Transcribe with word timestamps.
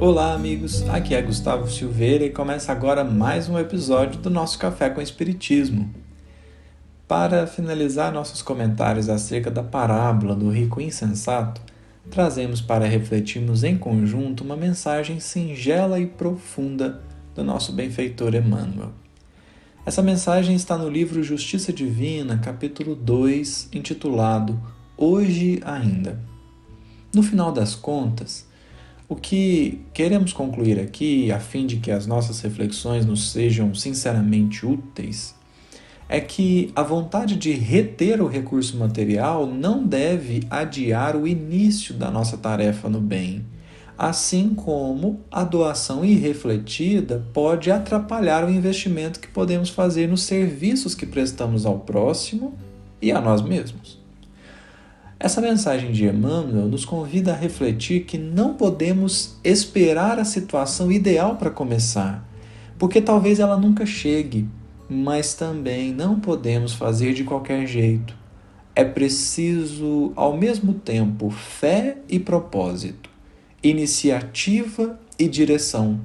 Olá, 0.00 0.32
amigos. 0.32 0.88
Aqui 0.90 1.12
é 1.12 1.20
Gustavo 1.20 1.68
Silveira 1.68 2.24
e 2.24 2.30
começa 2.30 2.70
agora 2.70 3.02
mais 3.02 3.48
um 3.48 3.58
episódio 3.58 4.20
do 4.20 4.30
nosso 4.30 4.56
Café 4.56 4.88
com 4.88 5.02
Espiritismo. 5.02 5.92
Para 7.08 7.48
finalizar 7.48 8.12
nossos 8.12 8.40
comentários 8.40 9.08
acerca 9.08 9.50
da 9.50 9.60
parábola 9.60 10.36
do 10.36 10.50
rico 10.50 10.80
insensato, 10.80 11.60
trazemos 12.08 12.60
para 12.60 12.86
refletirmos 12.86 13.64
em 13.64 13.76
conjunto 13.76 14.44
uma 14.44 14.56
mensagem 14.56 15.18
singela 15.18 15.98
e 15.98 16.06
profunda 16.06 17.02
do 17.34 17.42
nosso 17.42 17.72
benfeitor 17.72 18.36
Emmanuel. 18.36 18.92
Essa 19.84 20.00
mensagem 20.00 20.54
está 20.54 20.78
no 20.78 20.88
livro 20.88 21.24
Justiça 21.24 21.72
Divina, 21.72 22.38
capítulo 22.38 22.94
2, 22.94 23.70
intitulado 23.72 24.60
Hoje 24.96 25.60
Ainda. 25.64 26.20
No 27.12 27.22
final 27.24 27.50
das 27.50 27.74
contas, 27.74 28.47
o 29.08 29.16
que 29.16 29.80
queremos 29.92 30.32
concluir 30.32 30.78
aqui, 30.78 31.32
a 31.32 31.40
fim 31.40 31.66
de 31.66 31.76
que 31.76 31.90
as 31.90 32.06
nossas 32.06 32.40
reflexões 32.40 33.06
nos 33.06 33.30
sejam 33.30 33.74
sinceramente 33.74 34.66
úteis, 34.66 35.34
é 36.08 36.20
que 36.20 36.72
a 36.74 36.82
vontade 36.82 37.36
de 37.36 37.52
reter 37.52 38.20
o 38.20 38.26
recurso 38.26 38.76
material 38.76 39.46
não 39.46 39.86
deve 39.86 40.42
adiar 40.50 41.16
o 41.16 41.26
início 41.26 41.94
da 41.94 42.10
nossa 42.10 42.36
tarefa 42.36 42.88
no 42.88 43.00
bem 43.00 43.44
assim 43.98 44.54
como 44.54 45.20
a 45.28 45.42
doação 45.42 46.04
irrefletida 46.04 47.26
pode 47.32 47.68
atrapalhar 47.68 48.44
o 48.44 48.50
investimento 48.50 49.18
que 49.18 49.26
podemos 49.26 49.68
fazer 49.68 50.06
nos 50.06 50.22
serviços 50.22 50.94
que 50.94 51.04
prestamos 51.04 51.66
ao 51.66 51.80
próximo 51.80 52.54
e 53.02 53.10
a 53.10 53.20
nós 53.20 53.42
mesmos. 53.42 53.98
Essa 55.20 55.40
mensagem 55.40 55.90
de 55.90 56.06
Emmanuel 56.06 56.68
nos 56.68 56.84
convida 56.84 57.32
a 57.32 57.36
refletir 57.36 58.04
que 58.04 58.16
não 58.16 58.54
podemos 58.54 59.36
esperar 59.42 60.18
a 60.18 60.24
situação 60.24 60.92
ideal 60.92 61.36
para 61.36 61.50
começar, 61.50 62.24
porque 62.78 63.00
talvez 63.00 63.40
ela 63.40 63.56
nunca 63.56 63.84
chegue, 63.84 64.48
mas 64.88 65.34
também 65.34 65.92
não 65.92 66.20
podemos 66.20 66.72
fazer 66.72 67.14
de 67.14 67.24
qualquer 67.24 67.66
jeito. 67.66 68.14
É 68.76 68.84
preciso, 68.84 70.12
ao 70.14 70.36
mesmo 70.36 70.72
tempo, 70.72 71.30
fé 71.30 71.98
e 72.08 72.20
propósito 72.20 73.10
iniciativa 73.62 74.98
e 75.18 75.26
direção, 75.26 76.00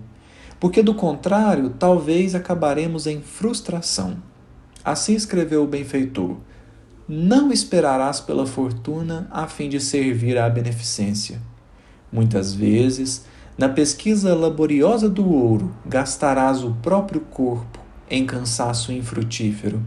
porque 0.60 0.82
do 0.82 0.96
contrário, 0.96 1.70
talvez 1.78 2.34
acabaremos 2.34 3.06
em 3.06 3.22
frustração. 3.22 4.18
Assim 4.84 5.14
escreveu 5.14 5.64
o 5.64 5.68
benfeitor: 5.68 6.38
Não 7.16 7.52
esperarás 7.52 8.20
pela 8.20 8.48
fortuna 8.48 9.28
a 9.30 9.46
fim 9.46 9.70
de 9.70 9.80
servir 9.80 10.36
à 10.36 10.50
beneficência. 10.50 11.40
Muitas 12.12 12.56
vezes, 12.56 13.26
na 13.56 13.70
pesquisa 13.70 14.34
laboriosa 14.34 15.08
do 15.08 15.32
ouro, 15.32 15.72
gastarás 15.86 16.64
o 16.64 16.72
próprio 16.82 17.22
corpo 17.22 17.78
em 18.10 18.26
cansaço 18.26 18.92
infrutífero. 18.92 19.80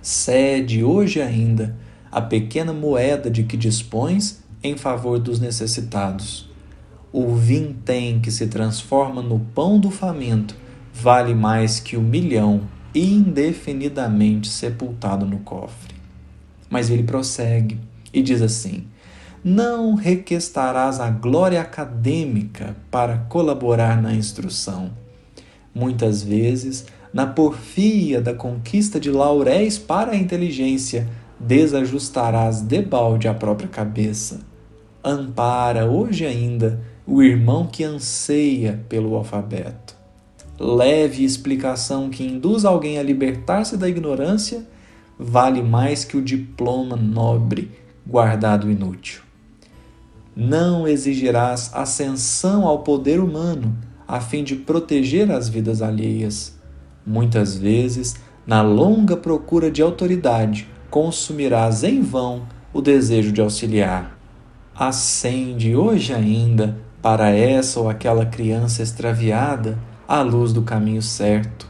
Cede 0.00 0.82
hoje 0.82 1.20
ainda 1.20 1.76
a 2.10 2.22
pequena 2.22 2.72
moeda 2.72 3.30
de 3.30 3.42
que 3.42 3.58
dispões 3.58 4.42
em 4.62 4.78
favor 4.78 5.18
dos 5.18 5.38
necessitados 5.38 6.48
o 7.12 7.34
vintém 7.34 8.18
que 8.18 8.30
se 8.30 8.46
transforma 8.46 9.20
no 9.20 9.40
pão 9.40 9.78
do 9.78 9.90
faminto 9.90 10.56
vale 10.94 11.34
mais 11.34 11.80
que 11.80 11.98
o 11.98 12.00
milhão 12.00 12.62
indefinidamente 12.94 14.48
sepultado 14.48 15.26
no 15.26 15.40
cofre. 15.40 15.99
Mas 16.70 16.88
ele 16.88 17.02
prossegue 17.02 17.78
e 18.14 18.22
diz 18.22 18.40
assim: 18.40 18.84
Não 19.42 19.94
requestarás 19.94 21.00
a 21.00 21.10
glória 21.10 21.60
acadêmica 21.60 22.76
para 22.90 23.18
colaborar 23.28 24.00
na 24.00 24.14
instrução. 24.14 24.92
Muitas 25.74 26.22
vezes, 26.22 26.86
na 27.12 27.26
porfia 27.26 28.20
da 28.20 28.32
conquista 28.32 29.00
de 29.00 29.10
lauréis 29.10 29.76
para 29.76 30.12
a 30.12 30.16
inteligência, 30.16 31.08
desajustarás 31.38 32.60
debalde 32.60 33.26
a 33.26 33.34
própria 33.34 33.68
cabeça. 33.68 34.40
Ampara 35.02 35.86
hoje 35.86 36.24
ainda 36.24 36.80
o 37.06 37.22
irmão 37.22 37.66
que 37.66 37.82
anseia 37.82 38.84
pelo 38.88 39.16
alfabeto. 39.16 39.96
Leve 40.58 41.24
explicação 41.24 42.10
que 42.10 42.22
induz 42.22 42.64
alguém 42.64 42.98
a 42.98 43.02
libertar-se 43.02 43.76
da 43.78 43.88
ignorância 43.88 44.62
vale 45.20 45.62
mais 45.62 46.02
que 46.02 46.16
o 46.16 46.22
diploma 46.22 46.96
nobre 46.96 47.70
guardado 48.06 48.70
inútil. 48.70 49.20
Não 50.34 50.88
exigirás 50.88 51.70
ascensão 51.74 52.66
ao 52.66 52.78
poder 52.78 53.20
humano 53.20 53.76
a 54.08 54.18
fim 54.18 54.42
de 54.42 54.56
proteger 54.56 55.30
as 55.30 55.48
vidas 55.48 55.82
alheias. 55.82 56.58
Muitas 57.06 57.54
vezes, 57.54 58.16
na 58.46 58.62
longa 58.62 59.16
procura 59.16 59.70
de 59.70 59.82
autoridade, 59.82 60.66
consumirás 60.88 61.84
em 61.84 62.00
vão 62.00 62.46
o 62.72 62.80
desejo 62.80 63.30
de 63.30 63.42
auxiliar. 63.42 64.18
Acende 64.74 65.76
hoje 65.76 66.14
ainda 66.14 66.78
para 67.02 67.28
essa 67.30 67.78
ou 67.78 67.90
aquela 67.90 68.24
criança 68.24 68.82
extraviada 68.82 69.78
a 70.08 70.22
luz 70.22 70.52
do 70.52 70.62
caminho 70.62 71.02
certo. 71.02 71.69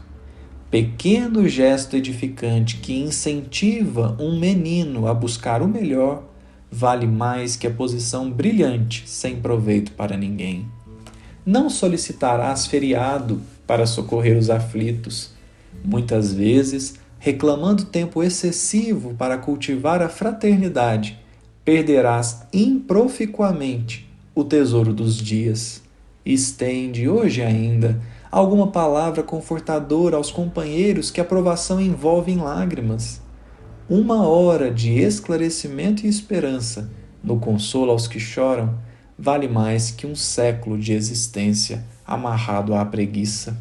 Pequeno 0.71 1.49
gesto 1.49 1.97
edificante 1.97 2.77
que 2.77 2.97
incentiva 2.97 4.15
um 4.17 4.39
menino 4.39 5.05
a 5.05 5.13
buscar 5.13 5.61
o 5.61 5.67
melhor 5.67 6.23
vale 6.71 7.05
mais 7.05 7.57
que 7.57 7.67
a 7.67 7.69
posição 7.69 8.31
brilhante 8.31 9.03
sem 9.05 9.35
proveito 9.35 9.91
para 9.91 10.15
ninguém. 10.15 10.65
Não 11.45 11.69
solicitarás 11.69 12.67
feriado 12.67 13.41
para 13.67 13.85
socorrer 13.85 14.37
os 14.37 14.49
aflitos, 14.49 15.33
muitas 15.83 16.33
vezes 16.33 16.95
reclamando 17.19 17.83
tempo 17.83 18.23
excessivo 18.23 19.13
para 19.15 19.37
cultivar 19.37 20.01
a 20.01 20.07
fraternidade, 20.07 21.19
perderás 21.65 22.47
improficuamente 22.53 24.09
o 24.33 24.45
tesouro 24.45 24.93
dos 24.93 25.17
dias. 25.17 25.83
Estende 26.25 27.09
hoje 27.09 27.41
ainda 27.41 27.99
alguma 28.31 28.67
palavra 28.67 29.21
confortadora 29.21 30.15
aos 30.15 30.31
companheiros 30.31 31.11
que 31.11 31.19
a 31.19 31.25
provação 31.25 31.81
envolve 31.81 32.31
em 32.31 32.37
lágrimas. 32.37 33.21
Uma 33.89 34.25
hora 34.25 34.71
de 34.71 34.99
esclarecimento 34.99 36.05
e 36.05 36.09
esperança 36.09 36.89
no 37.21 37.37
consolo 37.37 37.91
aos 37.91 38.07
que 38.07 38.19
choram 38.19 38.79
vale 39.19 39.49
mais 39.49 39.91
que 39.91 40.07
um 40.07 40.15
século 40.15 40.77
de 40.79 40.93
existência 40.93 41.83
amarrado 42.07 42.73
à 42.73 42.85
preguiça. 42.85 43.57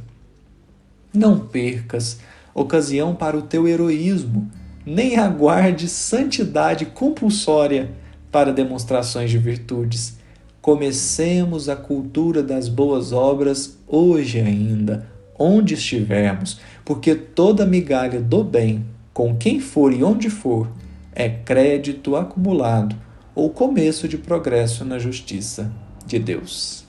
Não 1.13 1.41
percas 1.41 2.21
ocasião 2.55 3.15
para 3.15 3.37
o 3.37 3.43
teu 3.43 3.67
heroísmo, 3.67 4.49
nem 4.87 5.17
aguarde 5.17 5.89
santidade 5.89 6.87
compulsória 6.87 7.91
para 8.31 8.53
demonstrações 8.53 9.31
de 9.31 9.39
virtudes 9.39 10.20
Comecemos 10.61 11.69
a 11.69 11.77
cultura 11.77 12.43
das 12.43 12.69
boas 12.69 13.13
obras 13.13 13.79
hoje 13.89 14.39
ainda, 14.39 15.09
onde 15.39 15.75
estivermos, 15.75 16.61
porque 16.85 17.15
toda 17.15 17.65
migalha 17.65 18.21
do 18.21 18.45
bem, 18.45 18.85
com 19.15 19.35
quem 19.37 19.59
for 19.59 19.93
e 19.93 20.05
onde 20.05 20.29
for, 20.29 20.71
é 21.15 21.29
crédito 21.29 22.15
acumulado 22.15 22.95
ou 23.35 23.49
começo 23.49 24.07
de 24.07 24.19
progresso 24.19 24.85
na 24.85 24.99
justiça 24.99 25.73
de 26.07 26.19
Deus. 26.19 26.85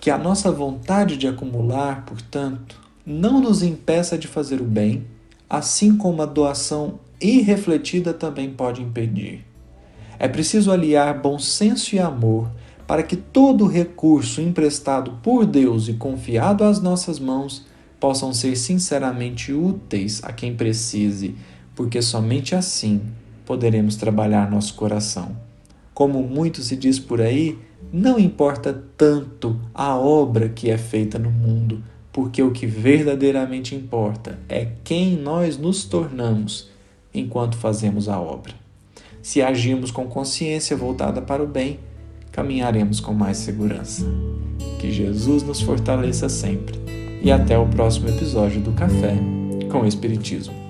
Que 0.00 0.10
a 0.10 0.18
nossa 0.18 0.50
vontade 0.50 1.16
de 1.16 1.28
acumular, 1.28 2.04
portanto, 2.04 2.80
não 3.06 3.40
nos 3.40 3.62
impeça 3.62 4.18
de 4.18 4.26
fazer 4.26 4.60
o 4.60 4.64
bem, 4.64 5.06
assim 5.48 5.96
como 5.96 6.22
a 6.22 6.26
doação 6.26 6.98
irrefletida 7.20 8.12
também 8.12 8.50
pode 8.50 8.82
impedir. 8.82 9.44
É 10.24 10.28
preciso 10.28 10.72
aliar 10.72 11.20
bom 11.20 11.38
senso 11.38 11.94
e 11.94 11.98
amor 11.98 12.50
para 12.86 13.02
que 13.02 13.14
todo 13.14 13.66
recurso 13.66 14.40
emprestado 14.40 15.18
por 15.22 15.44
Deus 15.44 15.86
e 15.86 15.92
confiado 15.92 16.64
às 16.64 16.80
nossas 16.80 17.18
mãos 17.18 17.66
possam 18.00 18.32
ser 18.32 18.56
sinceramente 18.56 19.52
úteis 19.52 20.24
a 20.24 20.32
quem 20.32 20.56
precise, 20.56 21.34
porque 21.74 22.00
somente 22.00 22.54
assim 22.54 23.02
poderemos 23.44 23.96
trabalhar 23.96 24.50
nosso 24.50 24.72
coração. 24.72 25.36
Como 25.92 26.22
muito 26.22 26.62
se 26.62 26.74
diz 26.74 26.98
por 26.98 27.20
aí, 27.20 27.58
não 27.92 28.18
importa 28.18 28.82
tanto 28.96 29.60
a 29.74 29.94
obra 29.94 30.48
que 30.48 30.70
é 30.70 30.78
feita 30.78 31.18
no 31.18 31.30
mundo, 31.30 31.84
porque 32.10 32.42
o 32.42 32.50
que 32.50 32.66
verdadeiramente 32.66 33.74
importa 33.74 34.38
é 34.48 34.68
quem 34.82 35.18
nós 35.18 35.58
nos 35.58 35.84
tornamos 35.84 36.70
enquanto 37.12 37.58
fazemos 37.58 38.08
a 38.08 38.18
obra. 38.18 38.63
Se 39.24 39.40
agirmos 39.40 39.90
com 39.90 40.06
consciência 40.06 40.76
voltada 40.76 41.22
para 41.22 41.42
o 41.42 41.46
bem, 41.46 41.80
caminharemos 42.30 43.00
com 43.00 43.14
mais 43.14 43.38
segurança. 43.38 44.04
Que 44.78 44.92
Jesus 44.92 45.42
nos 45.42 45.62
fortaleça 45.62 46.28
sempre. 46.28 46.78
E 47.22 47.32
até 47.32 47.56
o 47.56 47.66
próximo 47.66 48.10
episódio 48.10 48.60
do 48.60 48.72
Café 48.72 49.16
com 49.72 49.86
Espiritismo. 49.86 50.63